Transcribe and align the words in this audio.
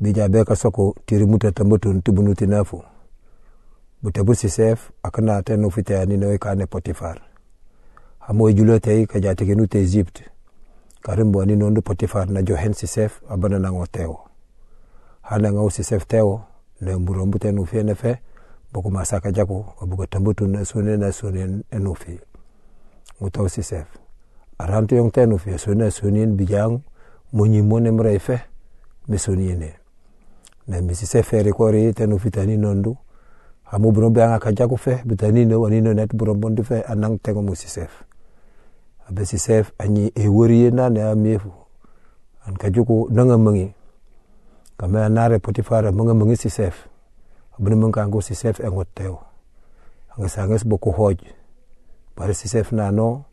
bija 0.00 0.28
be 0.28 0.44
ka 0.44 0.56
soko 0.56 0.94
tiri 1.06 1.26
muta 1.26 1.52
tambutun 1.52 2.02
tibunu 2.02 2.34
tinafu 2.34 2.82
butabu 4.02 4.34
sisef 4.34 4.90
akana 5.02 5.42
tenu 5.42 5.70
fite 5.70 5.98
ani 5.98 6.16
no 6.16 6.38
ka 6.38 6.54
ne 6.54 6.66
potifar. 6.66 7.20
Hamo 8.18 8.50
julo 8.50 8.78
te 8.78 9.06
ka 9.06 9.20
jate 9.20 9.46
ke 9.46 9.54
nute 9.54 9.80
egypt. 9.80 10.22
Karim 11.02 11.32
bo 11.32 11.44
no 11.44 11.70
ndu 11.70 11.82
potifar 11.82 12.30
na 12.30 12.42
johen 12.42 12.72
sisef 12.72 13.22
abana 13.28 13.58
na 13.58 13.72
ngoteo 13.72 14.28
hana 15.28 15.52
ngau 15.52 15.70
sisef 15.70 16.06
teo 16.06 16.40
le 16.80 16.96
mburo 16.96 17.26
mbute 17.26 17.52
nu 17.52 17.66
fe 17.66 17.82
ne 17.82 17.94
fe 17.94 18.18
masaka 18.90 19.32
jako 19.32 19.74
abugo 19.82 20.06
tambutun 20.06 20.50
na 20.50 20.64
sune 20.64 20.96
na 20.96 21.12
sune 21.12 21.62
enu 21.70 21.94
fi 21.94 22.20
ngutaw 23.20 23.48
sisef 23.48 23.86
arantu 24.58 24.94
yong 24.94 25.12
tenu 25.12 25.38
fe 25.38 25.58
sune 25.58 25.90
sunin 25.90 26.36
bijang 26.36 26.80
munyi 27.32 27.62
mone 27.62 27.90
mre 27.90 28.18
fe 28.18 28.40
misoni 29.08 29.56
ne 29.56 29.74
na 30.68 30.80
misi 30.80 31.06
se 31.06 31.22
fere 31.22 31.52
kori 31.52 31.92
tenu 31.92 32.18
fitani 32.18 32.56
nondu 32.56 32.96
hamu 33.64 33.92
buron 33.92 34.12
be 34.12 34.24
anga 34.24 34.38
kajaku 34.38 34.76
fe 34.76 35.02
bitani 35.04 35.44
no 35.44 35.60
wani 35.60 35.80
no 35.80 35.92
net 35.92 36.14
buron 36.14 36.40
bondu 36.40 36.64
fe 36.64 36.82
anang 36.82 37.18
musi 37.42 37.68
sef. 37.68 38.04
Abe 39.08 39.24
si 39.24 39.38
sef 39.38 39.72
anyi 39.78 40.12
e 40.14 40.28
wori 40.28 40.70
na 40.70 40.88
ne 40.88 41.02
amefu 41.02 41.52
an 42.46 42.56
kajuku 42.56 43.08
nanga 43.10 43.38
mangi 43.38 43.72
kama 44.76 45.04
anare 45.04 45.38
potifara 45.38 45.92
manga 45.92 46.14
mangi 46.14 46.36
si 46.36 46.50
sef. 46.50 46.86
Abune 47.58 47.76
manga 47.76 48.22
si 48.22 48.34
sef 48.34 48.60
engo 48.60 48.84
teo. 48.84 49.18
Anga 50.16 50.28
sanges 50.28 50.64
boko 50.64 50.90
hoj. 50.90 51.16
Bare 52.16 52.34
si 52.34 52.48
sef 52.48 52.72
na 52.72 52.90
no 52.90 53.24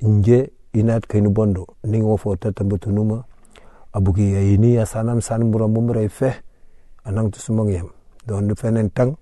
inje 0.00 0.50
inat 0.72 1.06
kainu 1.06 1.30
bondo 1.30 1.66
ningo 1.84 2.16
fo 2.16 2.36
tatambutunuma 2.36 3.24
abuki 3.92 4.32
ya 4.32 4.40
ini 4.40 4.74
ya 4.74 4.86
sanam 4.86 5.20
san 5.20 5.50
buron 5.50 5.72
bumbre 5.72 6.08
fe 6.08 6.45
anang 7.06 7.30
tu 7.30 7.38
sumang 7.38 7.70
yam 7.70 7.88
don 8.26 8.48
du 8.50 8.54
fenen 8.58 8.90
tang 8.90 9.14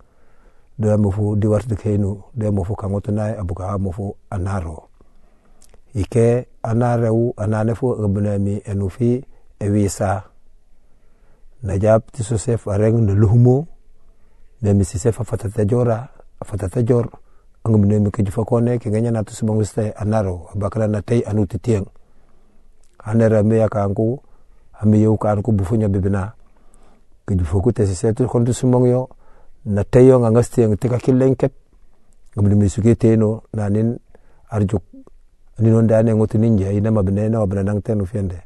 do 0.78 0.88
mo 0.98 1.10
fu 1.10 1.36
di 1.36 1.46
warti 1.46 1.76
kenu 1.76 2.16
do 2.34 2.52
mo 2.52 2.64
fu 2.64 2.74
nai 3.12 3.36
abuka 3.36 3.78
mo 3.78 3.92
fu 3.92 4.16
anaro. 4.30 4.88
Ike 5.94 6.48
anare 6.62 7.08
u 7.08 7.32
anane 7.36 7.74
fu 7.74 7.94
ngabna 7.94 8.38
mi 8.38 8.60
enu 8.64 8.88
fi 8.88 9.22
e 9.60 9.68
wisa 9.70 10.24
najab 11.62 12.02
ti 12.10 12.22
sosef 12.22 12.66
areng 12.66 13.06
de 13.06 13.14
luhumo 13.14 13.66
de 14.60 14.74
mi 14.74 14.84
si 14.84 14.98
sefa 14.98 15.24
fatata 15.24 15.64
jora 15.64 16.08
fatata 16.44 16.82
jor 16.82 17.06
ngabna 17.68 18.00
mi 18.00 18.10
kejufa 18.10 18.44
kone 18.44 18.78
ke 18.78 18.90
nganya 18.90 19.10
na 19.10 19.22
wiste 19.52 19.92
anaro. 19.96 20.48
Abakala 20.54 20.88
na 20.88 21.02
tei 21.02 21.22
anu 21.22 21.46
titiang 21.46 21.86
anera 22.98 23.42
me 23.42 23.58
yakanku 23.58 24.18
ami 24.80 24.98
yew 25.02 25.16
kanku 25.16 25.52
bufunya 25.52 25.88
keju 27.26 27.44
foku 27.44 27.72
te 27.72 27.86
si 27.86 27.94
setu 27.94 28.28
kontu 28.28 28.52
sumong 28.52 28.86
yo 28.86 29.08
na 29.64 29.84
teyo 29.84 30.20
nga 30.20 30.30
ngasti 30.30 30.60
yang 30.62 30.76
kilenket 30.76 31.52
ngabli 32.36 32.54
mi 32.54 32.68
suke 32.68 32.94
teno 32.96 33.42
na 33.52 33.68
nin 33.70 33.96
arjuk 34.50 34.82
ni 35.58 35.70
non 35.70 35.86
dane 35.86 36.14
ngotu 36.14 36.38
ninja 36.38 36.72
ina 36.72 36.90
mabne 36.90 37.28
na 37.28 37.46
nang 37.46 37.80
tenu 37.82 38.04
fiende 38.06 38.42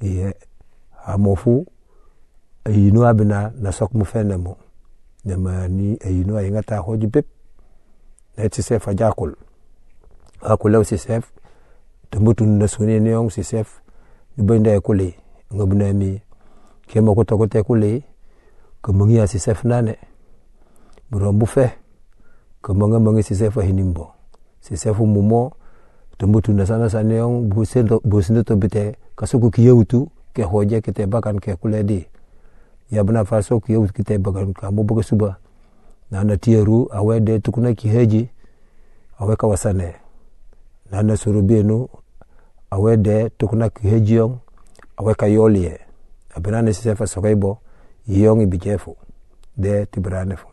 iye 0.00 0.34
amofu 1.06 1.66
ayino 2.64 3.06
abina 3.06 3.52
na 3.58 3.72
sok 3.72 3.94
mu 3.94 4.04
fene 4.04 4.36
mo. 4.36 4.56
Nyama 5.24 5.68
ni 5.68 5.98
ayino 6.04 6.36
ay 6.36 6.50
ngata 6.50 6.78
hoji 6.78 7.06
beb 7.06 7.24
na 8.36 8.48
ti 8.48 8.62
sef 8.62 8.88
ajakul 8.88 9.34
akulaw 10.42 10.82
si 10.84 10.98
sef 10.98 11.30
tambutun 12.10 12.58
na 12.58 12.66
suni 12.66 13.00
ne 13.00 13.10
yong 13.10 13.30
si 13.30 13.44
sef 13.44 13.78
ni 14.36 14.42
benda 14.44 14.80
kuli 14.80 15.14
ngabna 15.54 15.92
mi 15.92 16.18
ke 16.92 17.00
mo 17.00 17.16
ko 17.16 17.24
to 17.24 17.40
te 17.48 17.64
kuli 17.64 18.04
ko 18.84 18.92
mangi 18.92 19.16
asi 19.16 19.40
sef 19.40 19.64
nane. 19.64 19.96
Buro 21.08 21.32
bu 21.32 21.46
fe 21.46 21.72
mangi 22.68 23.22
si 23.22 23.34
sef 23.34 23.56
hinimbo. 23.56 24.12
Si 24.60 24.76
sef 24.76 24.98
mumo 25.00 25.52
to 26.18 26.26
mutu 26.26 26.52
na 26.52 26.66
sana 26.66 26.90
sana 26.90 27.14
yong 27.14 27.48
bu 27.48 27.64
sendo 27.64 28.00
bu 28.04 28.20
sendo 28.20 28.42
to 28.44 28.56
bite 28.56 28.96
kasuku 29.16 29.50
ki 29.50 29.64
yewtu 29.64 30.10
ke 30.34 30.44
hoje 30.44 30.82
ke 30.82 30.92
te 30.92 31.06
bakan 31.06 31.40
ke 31.40 31.56
kule 31.56 31.82
di. 31.82 32.04
Ya 32.90 33.04
bana 33.04 33.24
faso 33.24 33.60
ki 33.60 33.72
yewtu 33.72 33.92
ke 33.92 34.04
te 34.04 34.18
bakan 34.18 34.52
ka 34.52 34.70
mo 34.70 34.84
buga 34.84 35.02
suba. 35.02 35.38
Na 36.10 36.24
na 36.24 36.36
tieru 36.36 36.92
awe 36.92 37.20
de 37.20 37.40
tukuna 37.40 37.72
ki 37.72 37.88
heji 37.88 38.28
awe 39.16 39.36
ka 39.36 39.46
wasane. 39.46 39.96
Na 40.90 41.02
na 41.02 41.16
surubienu 41.16 41.88
awe 42.70 42.96
de 42.96 43.30
tukuna 43.38 43.70
ki 43.70 43.88
heji 43.88 44.14
yong 44.14 44.36
awe 45.00 45.14
ka 45.14 45.26
yolie 45.26 45.91
abinane 46.36 46.72
sisɛfa 46.72 47.04
sɔgɔibɔ 47.06 47.58
yiyɔŋi 48.06 48.46
bijɛfo 48.46 48.96
dɛ 49.56 49.86
tibiranefo 49.90 50.51